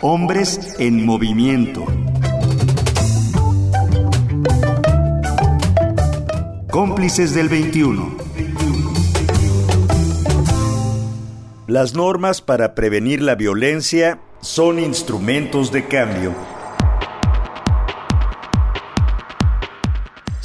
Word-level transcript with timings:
Hombres 0.00 0.76
en 0.78 1.04
movimiento. 1.04 1.84
Cómplices 6.70 7.34
del 7.34 7.48
21. 7.48 8.16
Las 11.66 11.94
normas 11.94 12.40
para 12.42 12.76
prevenir 12.76 13.22
la 13.22 13.34
violencia 13.34 14.20
son 14.40 14.78
instrumentos 14.78 15.72
de 15.72 15.88
cambio. 15.88 16.57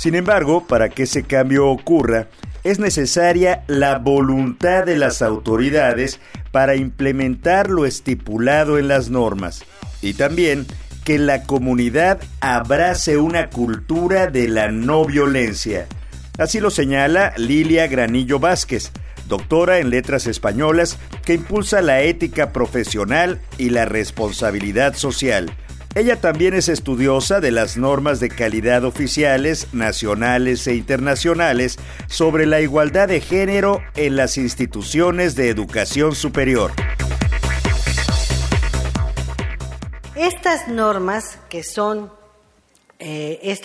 Sin 0.03 0.15
embargo, 0.15 0.67
para 0.67 0.89
que 0.89 1.03
ese 1.03 1.23
cambio 1.23 1.69
ocurra, 1.69 2.27
es 2.65 2.77
necesaria 2.77 3.63
la 3.67 3.99
voluntad 3.99 4.83
de 4.83 4.97
las 4.97 5.21
autoridades 5.21 6.19
para 6.51 6.75
implementar 6.75 7.69
lo 7.69 7.85
estipulado 7.85 8.77
en 8.77 8.89
las 8.89 9.09
normas 9.09 9.63
y 10.01 10.15
también 10.15 10.65
que 11.05 11.17
la 11.17 11.43
comunidad 11.43 12.19
abrace 12.41 13.15
una 13.15 13.49
cultura 13.49 14.27
de 14.27 14.49
la 14.49 14.73
no 14.73 15.05
violencia. 15.05 15.87
Así 16.37 16.59
lo 16.59 16.69
señala 16.69 17.33
Lilia 17.37 17.87
Granillo 17.87 18.39
Vázquez, 18.39 18.91
doctora 19.29 19.79
en 19.79 19.89
letras 19.89 20.27
españolas 20.27 20.97
que 21.23 21.35
impulsa 21.35 21.81
la 21.81 22.01
ética 22.01 22.51
profesional 22.51 23.39
y 23.57 23.69
la 23.69 23.85
responsabilidad 23.85 24.95
social. 24.95 25.53
Ella 25.95 26.19
también 26.19 26.55
es 26.55 26.69
estudiosa 26.69 27.39
de 27.39 27.51
las 27.51 27.77
normas 27.77 28.19
de 28.19 28.29
calidad 28.29 28.83
oficiales, 28.83 29.67
nacionales 29.73 30.65
e 30.65 30.73
internacionales 30.73 31.77
sobre 32.07 32.47
la 32.47 32.61
igualdad 32.61 33.07
de 33.07 33.21
género 33.21 33.79
en 33.95 34.15
las 34.15 34.39
instituciones 34.39 35.35
de 35.35 35.49
educación 35.49 36.15
superior. 36.15 36.71
Estas 40.15 40.67
normas 40.67 41.37
que 41.47 41.61
son 41.61 42.11
eh, 42.97 43.55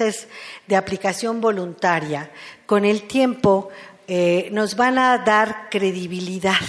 de 0.67 0.77
aplicación 0.77 1.41
voluntaria, 1.41 2.31
con 2.67 2.85
el 2.85 3.05
tiempo 3.09 3.71
eh, 4.07 4.51
nos 4.53 4.77
van 4.77 4.99
a 4.99 5.17
dar 5.17 5.71
credibilidad 5.71 6.61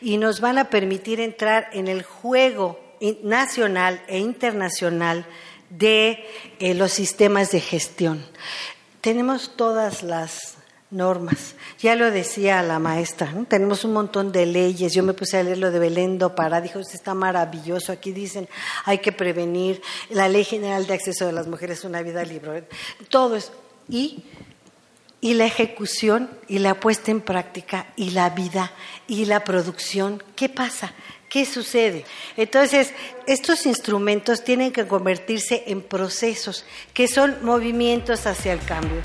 y 0.00 0.18
nos 0.18 0.40
van 0.40 0.58
a 0.58 0.70
permitir 0.70 1.18
entrar 1.18 1.68
en 1.72 1.88
el 1.88 2.04
juego 2.04 2.89
nacional 3.22 4.02
e 4.08 4.18
internacional 4.18 5.26
de 5.70 6.24
eh, 6.58 6.74
los 6.74 6.92
sistemas 6.92 7.50
de 7.50 7.60
gestión. 7.60 8.24
Tenemos 9.00 9.56
todas 9.56 10.02
las 10.02 10.56
normas. 10.90 11.54
Ya 11.78 11.94
lo 11.94 12.10
decía 12.10 12.62
la 12.62 12.78
maestra, 12.78 13.32
tenemos 13.48 13.84
un 13.84 13.92
montón 13.92 14.32
de 14.32 14.46
leyes. 14.46 14.92
Yo 14.92 15.02
me 15.02 15.14
puse 15.14 15.38
a 15.38 15.42
leer 15.42 15.58
lo 15.58 15.70
de 15.70 15.78
Belendo 15.78 16.34
para, 16.34 16.60
dijo, 16.60 16.80
esto 16.80 16.94
está 16.94 17.14
maravilloso. 17.14 17.92
Aquí 17.92 18.12
dicen, 18.12 18.48
hay 18.84 18.98
que 18.98 19.12
prevenir 19.12 19.80
la 20.10 20.28
Ley 20.28 20.44
General 20.44 20.86
de 20.86 20.94
Acceso 20.94 21.26
de 21.26 21.32
las 21.32 21.46
Mujeres 21.46 21.84
a 21.84 21.88
una 21.88 22.02
vida 22.02 22.24
libre. 22.24 22.68
Todo 23.08 23.36
eso. 23.36 23.52
Y, 23.88 24.24
y 25.20 25.34
la 25.34 25.46
ejecución 25.46 26.30
y 26.48 26.58
la 26.58 26.74
puesta 26.80 27.10
en 27.10 27.20
práctica 27.20 27.86
y 27.96 28.10
la 28.10 28.30
vida 28.30 28.72
y 29.06 29.26
la 29.26 29.44
producción. 29.44 30.22
¿Qué 30.34 30.48
pasa? 30.48 30.92
¿Qué 31.30 31.46
sucede? 31.46 32.04
Entonces, 32.36 32.92
estos 33.28 33.64
instrumentos 33.64 34.42
tienen 34.42 34.72
que 34.72 34.88
convertirse 34.88 35.62
en 35.68 35.80
procesos, 35.80 36.66
que 36.92 37.06
son 37.06 37.36
movimientos 37.42 38.26
hacia 38.26 38.52
el 38.52 38.58
cambio. 38.58 39.00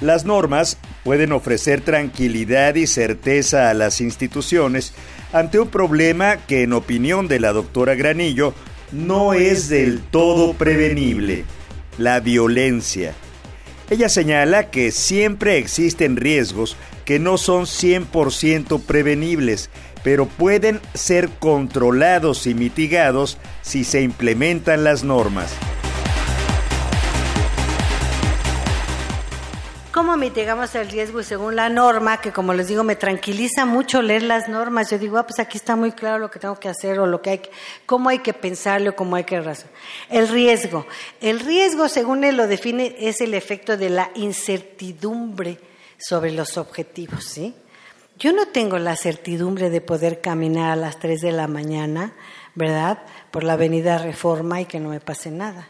Las 0.00 0.24
normas 0.24 0.78
pueden 1.02 1.32
ofrecer 1.32 1.80
tranquilidad 1.80 2.76
y 2.76 2.86
certeza 2.86 3.68
a 3.68 3.74
las 3.74 4.00
instituciones 4.00 4.92
ante 5.32 5.58
un 5.58 5.68
problema 5.68 6.36
que, 6.46 6.62
en 6.62 6.72
opinión 6.72 7.26
de 7.26 7.40
la 7.40 7.52
doctora 7.52 7.96
Granillo, 7.96 8.54
no 8.92 9.34
es 9.34 9.68
del 9.68 10.02
todo 10.02 10.54
prevenible, 10.54 11.44
la 11.98 12.20
violencia. 12.20 13.12
Ella 13.90 14.08
señala 14.08 14.70
que 14.70 14.92
siempre 14.92 15.58
existen 15.58 16.16
riesgos 16.16 16.76
que 17.06 17.18
no 17.20 17.38
son 17.38 17.64
100% 17.64 18.82
prevenibles, 18.82 19.70
pero 20.02 20.26
pueden 20.26 20.80
ser 20.92 21.30
controlados 21.30 22.46
y 22.46 22.54
mitigados 22.54 23.38
si 23.62 23.84
se 23.84 24.02
implementan 24.02 24.84
las 24.84 25.04
normas. 25.04 25.54
¿Cómo 29.92 30.16
mitigamos 30.18 30.74
el 30.74 30.90
riesgo? 30.90 31.20
Y 31.20 31.24
según 31.24 31.56
la 31.56 31.70
norma, 31.70 32.20
que 32.20 32.32
como 32.32 32.52
les 32.52 32.68
digo, 32.68 32.84
me 32.84 32.96
tranquiliza 32.96 33.64
mucho 33.64 34.02
leer 34.02 34.24
las 34.24 34.46
normas. 34.46 34.90
Yo 34.90 34.98
digo, 34.98 35.16
ah, 35.16 35.26
pues 35.26 35.38
aquí 35.38 35.56
está 35.56 35.74
muy 35.74 35.92
claro 35.92 36.18
lo 36.18 36.30
que 36.30 36.38
tengo 36.38 36.60
que 36.60 36.68
hacer 36.68 36.98
o 36.98 37.06
lo 37.06 37.22
que 37.22 37.30
hay 37.30 37.38
que, 37.38 37.50
cómo 37.86 38.10
hay 38.10 38.18
que 38.18 38.34
pensarlo, 38.34 38.94
cómo 38.94 39.16
hay 39.16 39.24
que 39.24 39.40
razón. 39.40 39.70
El 40.10 40.28
riesgo. 40.28 40.86
El 41.20 41.40
riesgo, 41.40 41.88
según 41.88 42.24
él 42.24 42.36
lo 42.36 42.46
define, 42.46 42.94
es 42.98 43.22
el 43.22 43.32
efecto 43.32 43.76
de 43.76 43.90
la 43.90 44.10
incertidumbre 44.16 45.58
sobre 45.98 46.32
los 46.32 46.56
objetivos, 46.58 47.24
¿sí? 47.24 47.54
Yo 48.18 48.32
no 48.32 48.46
tengo 48.48 48.78
la 48.78 48.96
certidumbre 48.96 49.68
de 49.68 49.80
poder 49.80 50.20
caminar 50.20 50.70
a 50.70 50.76
las 50.76 50.98
3 50.98 51.20
de 51.20 51.32
la 51.32 51.48
mañana, 51.48 52.14
¿verdad? 52.54 52.98
Por 53.30 53.44
la 53.44 53.54
avenida 53.54 53.98
Reforma 53.98 54.60
y 54.60 54.64
que 54.64 54.80
no 54.80 54.88
me 54.88 55.00
pase 55.00 55.30
nada. 55.30 55.68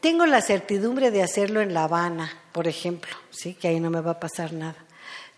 Tengo 0.00 0.26
la 0.26 0.40
certidumbre 0.42 1.10
de 1.10 1.22
hacerlo 1.22 1.60
en 1.60 1.74
La 1.74 1.84
Habana, 1.84 2.30
por 2.52 2.68
ejemplo, 2.68 3.12
¿sí? 3.30 3.54
Que 3.54 3.68
ahí 3.68 3.80
no 3.80 3.90
me 3.90 4.00
va 4.00 4.12
a 4.12 4.20
pasar 4.20 4.52
nada. 4.52 4.76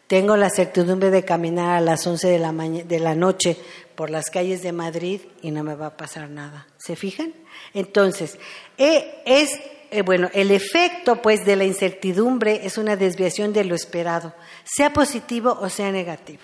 Tengo 0.06 0.36
la 0.36 0.50
certidumbre 0.50 1.10
de 1.10 1.24
caminar 1.24 1.76
a 1.76 1.80
las 1.80 2.06
11 2.06 2.28
de 2.28 2.38
la, 2.38 2.52
de 2.52 3.00
la 3.00 3.14
noche 3.14 3.56
por 3.94 4.10
las 4.10 4.30
calles 4.30 4.62
de 4.62 4.72
Madrid 4.72 5.22
y 5.40 5.50
no 5.50 5.64
me 5.64 5.74
va 5.74 5.86
a 5.86 5.96
pasar 5.96 6.28
nada. 6.28 6.66
¿Se 6.76 6.94
fijan? 6.94 7.32
Entonces, 7.74 8.38
es 8.76 9.50
eh, 9.90 10.02
bueno, 10.02 10.30
el 10.32 10.50
efecto 10.50 11.22
pues 11.22 11.44
de 11.44 11.56
la 11.56 11.64
incertidumbre 11.64 12.60
es 12.64 12.78
una 12.78 12.96
desviación 12.96 13.52
de 13.52 13.64
lo 13.64 13.74
esperado, 13.74 14.34
sea 14.64 14.92
positivo 14.92 15.56
o 15.60 15.68
sea 15.68 15.92
negativo. 15.92 16.42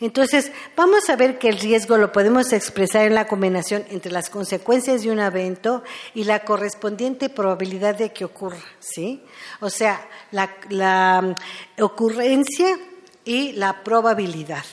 Entonces, 0.00 0.50
vamos 0.76 1.10
a 1.10 1.16
ver 1.16 1.38
que 1.38 1.50
el 1.50 1.58
riesgo 1.58 1.98
lo 1.98 2.10
podemos 2.10 2.54
expresar 2.54 3.06
en 3.06 3.14
la 3.14 3.26
combinación 3.26 3.84
entre 3.90 4.10
las 4.10 4.30
consecuencias 4.30 5.02
de 5.02 5.10
un 5.10 5.20
evento 5.20 5.84
y 6.14 6.24
la 6.24 6.40
correspondiente 6.40 7.28
probabilidad 7.28 7.96
de 7.96 8.10
que 8.10 8.24
ocurra, 8.24 8.64
¿sí? 8.78 9.22
O 9.60 9.68
sea, 9.68 10.08
la, 10.30 10.56
la 10.70 11.20
mm, 11.20 11.82
ocurrencia 11.82 12.78
y 13.26 13.52
la 13.52 13.84
probabilidad. 13.84 14.64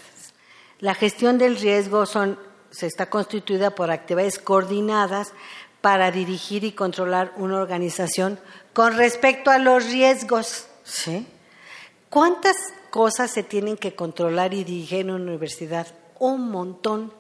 La 0.80 0.96
gestión 0.96 1.38
del 1.38 1.58
riesgo 1.58 2.06
son, 2.06 2.40
se 2.70 2.86
está 2.86 3.10
constituida 3.10 3.72
por 3.72 3.92
actividades 3.92 4.40
coordinadas 4.40 5.34
para 5.88 6.12
dirigir 6.12 6.66
y 6.66 6.74
controlar 6.74 7.32
una 7.38 7.62
organización 7.62 8.38
con 8.74 8.98
respecto 8.98 9.52
a 9.52 9.58
los 9.58 9.86
riesgos. 9.86 10.68
¿sí? 10.84 11.26
¿Cuántas 12.10 12.58
cosas 12.90 13.32
se 13.32 13.42
tienen 13.42 13.78
que 13.78 13.96
controlar 13.96 14.54
y 14.54 14.66
dirigir 14.66 15.00
en 15.00 15.12
una 15.12 15.24
universidad? 15.24 15.88
Un 16.20 16.52
montón. 16.52 17.14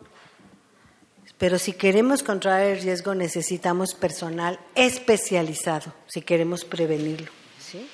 Pero 1.37 1.59
si 1.59 1.71
queremos 1.71 2.23
controlar 2.23 2.63
el 2.63 2.81
riesgo 2.81 3.15
necesitamos 3.15 3.95
personal 3.95 4.59
especializado, 4.75 5.93
si 6.05 6.21
queremos 6.21 6.65
prevenirlo. 6.65 7.31
¿sí? 7.57 7.87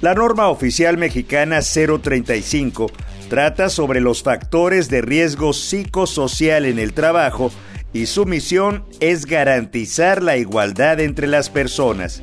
La 0.00 0.14
norma 0.14 0.48
oficial 0.48 0.96
mexicana 0.96 1.60
035 1.60 2.86
trata 3.32 3.70
sobre 3.70 4.02
los 4.02 4.22
factores 4.22 4.90
de 4.90 5.00
riesgo 5.00 5.54
psicosocial 5.54 6.66
en 6.66 6.78
el 6.78 6.92
trabajo 6.92 7.50
y 7.94 8.04
su 8.04 8.26
misión 8.26 8.84
es 9.00 9.24
garantizar 9.24 10.22
la 10.22 10.36
igualdad 10.36 11.00
entre 11.00 11.26
las 11.26 11.48
personas. 11.48 12.22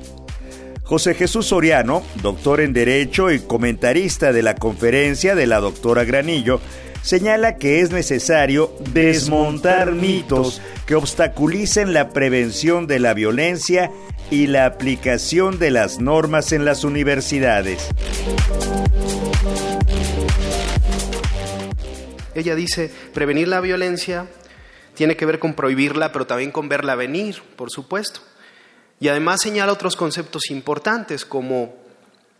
José 0.83 1.15
Jesús 1.15 1.47
Soriano, 1.47 2.03
doctor 2.21 2.61
en 2.61 2.73
Derecho 2.73 3.31
y 3.31 3.39
comentarista 3.39 4.31
de 4.31 4.43
la 4.43 4.53
conferencia 4.53 5.33
de 5.33 5.47
la 5.47 5.59
doctora 5.59 6.03
Granillo, 6.03 6.61
señala 7.01 7.57
que 7.57 7.79
es 7.79 7.89
necesario 7.89 8.71
desmontar 8.93 9.93
mitos 9.93 10.61
que 10.85 10.93
obstaculicen 10.93 11.91
la 11.91 12.09
prevención 12.09 12.85
de 12.85 12.99
la 12.99 13.15
violencia 13.15 13.89
y 14.29 14.45
la 14.45 14.67
aplicación 14.67 15.57
de 15.57 15.71
las 15.71 15.99
normas 15.99 16.51
en 16.51 16.65
las 16.65 16.83
universidades. 16.83 17.89
Ella 22.39 22.55
dice, 22.55 22.91
prevenir 23.13 23.47
la 23.47 23.61
violencia 23.61 24.27
tiene 24.95 25.15
que 25.15 25.25
ver 25.25 25.39
con 25.39 25.53
prohibirla, 25.53 26.11
pero 26.11 26.27
también 26.27 26.51
con 26.51 26.67
verla 26.67 26.95
venir, 26.95 27.41
por 27.55 27.71
supuesto. 27.71 28.21
Y 28.99 29.07
además 29.07 29.41
señala 29.41 29.71
otros 29.71 29.95
conceptos 29.95 30.49
importantes, 30.49 31.25
como 31.25 31.75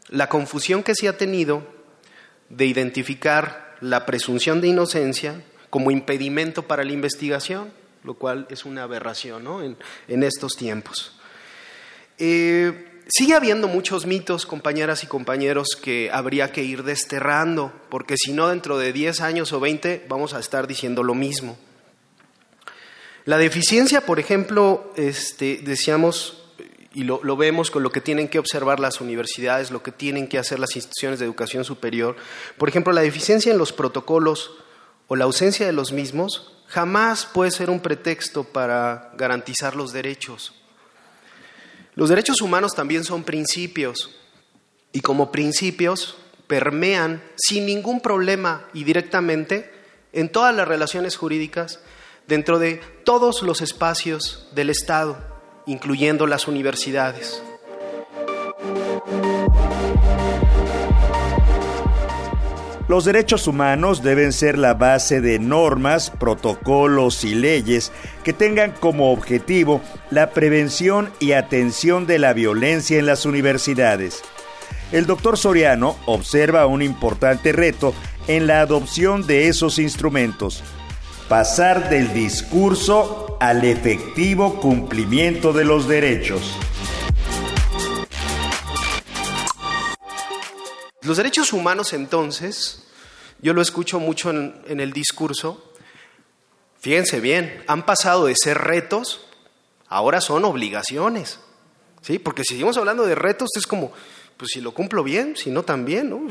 la 0.10 0.28
confusión 0.28 0.84
que 0.84 0.96
se 0.96 1.08
ha 1.08 1.18
tenido 1.18 1.64
de 2.50 2.66
identificar 2.66 3.78
la 3.80 4.06
presunción 4.06 4.60
de 4.60 4.68
inocencia 4.68 5.42
como 5.70 5.92
impedimento 5.92 6.64
para 6.64 6.84
la 6.84 6.92
investigación, 6.92 7.72
lo 8.04 8.16
cual 8.16 8.48
es 8.50 8.66
una 8.66 8.84
aberración 8.84 9.78
en, 10.08 10.24
estos 10.24 10.54
tiempos. 10.54 11.16
Eh, 12.18 12.89
Sigue 13.12 13.34
habiendo 13.34 13.68
muchos 13.68 14.06
mitos, 14.06 14.46
compañeras 14.46 15.04
y 15.04 15.08
compañeros, 15.08 15.70
que 15.82 16.12
habría 16.14 16.52
que 16.52 16.64
ir 16.64 16.84
desterrando, 16.84 17.74
porque 17.90 18.16
si 18.18 18.34
no, 18.34 18.50
dentro 18.50 18.78
de 18.78 18.94
10 18.94 19.22
años 19.22 19.52
o 19.52 19.60
20 19.60 20.06
vamos 20.08 20.36
a 20.36 20.40
estar 20.40 20.68
diciendo 20.68 21.02
lo 21.02 21.16
mismo. 21.16 21.58
La 23.26 23.40
deficiencia, 23.40 24.02
por 24.02 24.20
ejemplo, 24.20 24.94
este, 24.96 25.60
decíamos, 25.64 26.44
y 26.94 27.04
lo, 27.04 27.20
lo, 27.24 27.36
vemos 27.36 27.72
con 27.72 27.82
lo 27.82 27.92
que 27.92 28.00
tienen 28.00 28.28
que 28.28 28.38
observar 28.38 28.80
las 28.80 29.02
universidades, 29.02 29.72
lo 29.72 29.82
que 29.82 29.92
tienen 29.92 30.28
que 30.28 30.38
hacer 30.38 30.60
las 30.60 30.76
instituciones 30.76 31.18
de 31.18 31.26
educación 31.26 31.64
superior, 31.64 32.16
por 32.60 32.70
ejemplo, 32.70 32.94
la 32.94 33.02
deficiencia 33.02 33.52
en 33.52 33.58
los 33.58 33.74
protocolos 33.74 34.52
o 35.08 35.16
la 35.16 35.26
ausencia 35.26 35.66
de 35.66 35.74
los 35.74 35.92
mismos 35.92 36.64
jamás 36.68 37.26
puede 37.26 37.50
ser 37.50 37.72
un 37.72 37.80
pretexto 37.80 38.44
para 38.44 39.12
garantizar 39.18 39.76
los 39.76 39.92
derechos. 39.94 40.59
Los 42.00 42.08
derechos 42.08 42.40
humanos 42.40 42.76
también 42.76 43.04
son 43.04 43.26
principios 43.26 44.10
y 44.94 45.02
como 45.02 45.34
principios 45.34 46.16
permean 46.48 47.22
sin 47.36 47.66
ningún 47.66 48.00
problema 48.00 48.66
y 48.74 48.86
directamente 48.86 49.70
en 50.14 50.32
todas 50.32 50.56
las 50.56 50.66
relaciones 50.66 51.18
jurídicas 51.18 51.82
dentro 52.26 52.58
de 52.58 52.76
todos 53.04 53.42
los 53.42 53.60
espacios 53.60 54.48
del 54.56 54.70
Estado, 54.70 55.18
incluyendo 55.66 56.26
las 56.26 56.48
universidades. 56.48 57.44
Los 62.90 63.06
derechos 63.06 63.46
humanos 63.46 64.02
deben 64.02 64.34
ser 64.34 64.58
la 64.58 64.74
base 64.74 65.22
de 65.22 65.38
normas, 65.38 66.10
protocolos 66.10 67.24
y 67.24 67.36
leyes 67.36 67.92
que 68.24 68.34
tengan 68.34 68.72
como 68.72 69.12
objetivo 69.12 69.80
la 70.10 70.32
prevención 70.32 71.12
y 71.20 71.34
atención 71.34 72.08
de 72.08 72.18
la 72.18 72.34
violencia 72.34 72.98
en 72.98 73.06
las 73.06 73.28
universidades. 73.28 74.24
El 74.92 75.06
doctor 75.06 75.38
Soriano 75.38 75.98
observa 76.08 76.66
un 76.66 76.82
importante 76.82 77.52
reto 77.52 77.94
en 78.28 78.48
la 78.48 78.62
adopción 78.62 79.28
de 79.28 79.50
esos 79.50 79.78
instrumentos, 79.78 80.64
pasar 81.28 81.92
del 81.92 82.12
discurso 82.12 83.38
al 83.40 83.66
efectivo 83.66 84.60
cumplimiento 84.60 85.54
de 85.54 85.64
los 85.64 85.88
derechos. 85.88 86.58
Los 91.10 91.18
derechos 91.18 91.54
humanos 91.54 91.94
entonces, 91.94 92.84
yo 93.42 93.56
lo 93.56 93.64
escucho 93.64 94.00
mucho 94.00 94.30
en, 94.30 94.80
el 94.80 94.94
discurso, 94.94 95.74
fíjense 96.80 97.20
bien, 97.20 97.64
han 97.66 97.84
pasado 97.84 98.28
de 98.28 98.36
ser 98.36 98.60
retos, 98.60 99.26
ahora 99.88 100.22
son 100.22 100.46
obligaciones. 100.46 101.40
¿Sí? 102.04 102.20
Porque 102.20 102.44
si 102.44 102.50
seguimos 102.50 102.78
hablando 102.78 103.08
de 103.08 103.16
retos, 103.16 103.50
es 103.56 103.66
como, 103.66 103.92
pues 104.38 104.52
si 104.54 104.62
lo 104.62 104.72
cumplo 104.72 105.04
bien, 105.04 105.36
si 105.36 105.50
no 105.50 105.64
también, 105.64 106.12
¿no? 106.12 106.22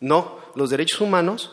No, 0.00 0.38
los 0.54 0.70
derechos 0.70 1.02
humanos, 1.02 1.52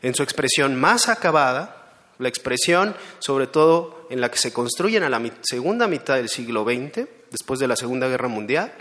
en 0.00 0.14
su 0.14 0.22
expresión 0.22 0.80
más 0.80 1.10
acabada, 1.10 1.92
la 2.18 2.30
expresión 2.30 2.96
sobre 3.18 3.48
todo 3.48 4.06
en 4.08 4.22
la 4.22 4.30
que 4.30 4.38
se 4.38 4.50
construyen 4.50 5.02
a 5.02 5.10
la 5.10 5.20
segunda 5.42 5.88
mitad 5.88 6.14
del 6.14 6.30
siglo 6.30 6.64
XX, 6.64 7.06
después 7.30 7.60
de 7.60 7.68
la 7.68 7.76
Segunda 7.76 8.08
Guerra 8.08 8.28
Mundial, 8.28 8.72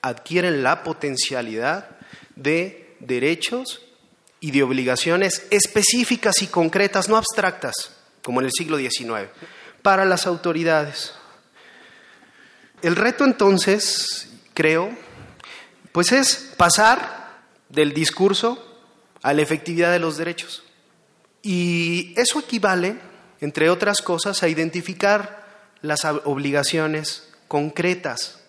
adquieren 0.00 0.62
la 0.62 0.82
potencialidad 0.82 1.99
de 2.42 2.96
derechos 3.00 3.82
y 4.40 4.50
de 4.50 4.62
obligaciones 4.62 5.46
específicas 5.50 6.42
y 6.42 6.46
concretas, 6.46 7.08
no 7.08 7.16
abstractas, 7.16 7.96
como 8.22 8.40
en 8.40 8.46
el 8.46 8.52
siglo 8.52 8.78
XIX, 8.78 9.28
para 9.82 10.04
las 10.04 10.26
autoridades. 10.26 11.12
El 12.82 12.96
reto 12.96 13.24
entonces, 13.24 14.30
creo, 14.54 14.90
pues 15.92 16.12
es 16.12 16.54
pasar 16.56 17.42
del 17.68 17.92
discurso 17.92 18.66
a 19.22 19.34
la 19.34 19.42
efectividad 19.42 19.92
de 19.92 19.98
los 19.98 20.16
derechos. 20.16 20.62
Y 21.42 22.14
eso 22.16 22.40
equivale, 22.40 22.96
entre 23.40 23.68
otras 23.68 24.00
cosas, 24.00 24.42
a 24.42 24.48
identificar 24.48 25.46
las 25.82 26.04
obligaciones 26.04 27.30
concretas 27.48 28.39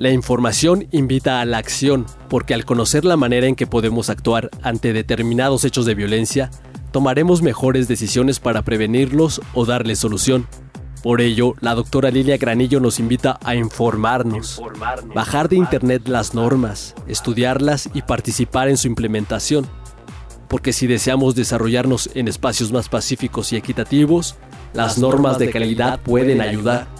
La 0.00 0.10
información 0.10 0.88
invita 0.92 1.42
a 1.42 1.44
la 1.44 1.58
acción, 1.58 2.06
porque 2.30 2.54
al 2.54 2.64
conocer 2.64 3.04
la 3.04 3.18
manera 3.18 3.46
en 3.48 3.54
que 3.54 3.66
podemos 3.66 4.08
actuar 4.08 4.48
ante 4.62 4.94
determinados 4.94 5.66
hechos 5.66 5.84
de 5.84 5.94
violencia, 5.94 6.50
tomaremos 6.90 7.42
mejores 7.42 7.86
decisiones 7.86 8.40
para 8.40 8.62
prevenirlos 8.62 9.42
o 9.52 9.66
darles 9.66 9.98
solución. 9.98 10.46
Por 11.02 11.20
ello, 11.20 11.52
la 11.60 11.74
doctora 11.74 12.10
Lilia 12.10 12.38
Granillo 12.38 12.80
nos 12.80 12.98
invita 12.98 13.38
a 13.44 13.54
informarnos, 13.54 14.56
informarnos, 14.56 15.14
bajar 15.14 15.50
de 15.50 15.56
internet 15.56 16.08
las 16.08 16.32
normas, 16.32 16.94
estudiarlas 17.06 17.90
y 17.92 18.00
participar 18.00 18.70
en 18.70 18.78
su 18.78 18.88
implementación. 18.88 19.66
Porque 20.48 20.72
si 20.72 20.86
deseamos 20.86 21.34
desarrollarnos 21.34 22.08
en 22.14 22.26
espacios 22.26 22.72
más 22.72 22.88
pacíficos 22.88 23.52
y 23.52 23.56
equitativos, 23.56 24.36
las 24.72 24.96
normas 24.96 25.38
de 25.38 25.50
calidad 25.50 26.00
pueden 26.00 26.40
ayudar. 26.40 26.99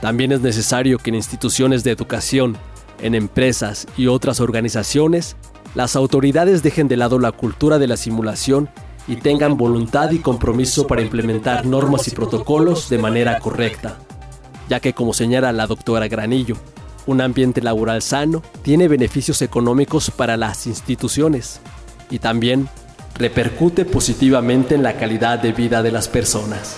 También 0.00 0.32
es 0.32 0.40
necesario 0.40 0.98
que 0.98 1.10
en 1.10 1.16
instituciones 1.16 1.84
de 1.84 1.90
educación, 1.90 2.56
en 3.00 3.14
empresas 3.14 3.86
y 3.96 4.06
otras 4.06 4.40
organizaciones, 4.40 5.36
las 5.74 5.96
autoridades 5.96 6.62
dejen 6.62 6.88
de 6.88 6.96
lado 6.96 7.18
la 7.18 7.32
cultura 7.32 7.78
de 7.78 7.88
la 7.88 7.96
simulación 7.96 8.68
y 9.08 9.16
tengan 9.16 9.56
voluntad 9.56 10.10
y 10.12 10.18
compromiso 10.18 10.86
para 10.86 11.02
implementar 11.02 11.66
normas 11.66 12.08
y 12.08 12.12
protocolos 12.12 12.88
de 12.88 12.98
manera 12.98 13.38
correcta, 13.38 13.98
ya 14.68 14.80
que 14.80 14.92
como 14.92 15.12
señala 15.12 15.52
la 15.52 15.66
doctora 15.66 16.08
Granillo, 16.08 16.56
un 17.06 17.20
ambiente 17.20 17.60
laboral 17.60 18.02
sano 18.02 18.42
tiene 18.62 18.88
beneficios 18.88 19.42
económicos 19.42 20.10
para 20.10 20.36
las 20.36 20.66
instituciones 20.66 21.60
y 22.10 22.18
también 22.18 22.68
repercute 23.16 23.84
positivamente 23.84 24.74
en 24.74 24.82
la 24.82 24.96
calidad 24.96 25.38
de 25.38 25.52
vida 25.52 25.82
de 25.82 25.92
las 25.92 26.08
personas. 26.08 26.76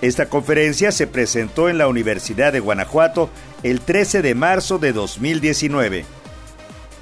Esta 0.00 0.26
conferencia 0.26 0.92
se 0.92 1.08
presentó 1.08 1.68
en 1.68 1.78
la 1.78 1.88
Universidad 1.88 2.52
de 2.52 2.60
Guanajuato 2.60 3.30
el 3.62 3.80
13 3.80 4.20
de 4.22 4.34
marzo 4.34 4.78
de 4.78 4.92
2019. 4.92 6.15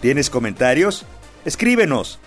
¿Tienes 0.05 0.29
comentarios? 0.29 1.07
Escríbenos. 1.47 2.21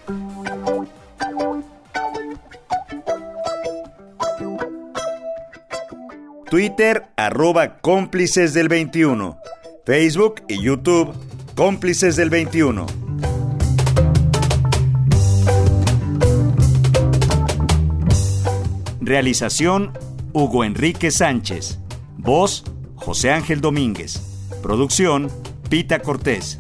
Twitter 6.50 7.06
arroba 7.16 7.78
cómplices 7.78 8.56
del 8.56 8.68
21. 8.68 9.38
Facebook 9.86 10.42
y 10.48 10.60
YouTube 10.60 11.14
cómplices 11.54 12.16
del 12.16 12.32
21. 12.32 12.88
Realización 19.02 19.92
Hugo 20.34 20.64
Enrique 20.64 21.12
Sánchez. 21.12 21.78
Voz 22.18 22.64
José 22.96 23.30
Ángel 23.30 23.62
Domínguez. 23.62 24.48
Producción 24.64 25.30
Pita 25.70 26.00
Cortés. 26.00 26.60